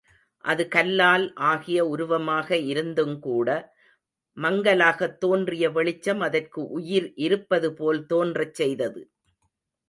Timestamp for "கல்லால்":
0.67-1.33